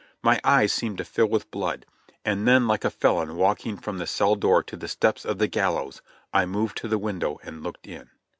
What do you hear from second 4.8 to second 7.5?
steps of the gallows, I moved to the window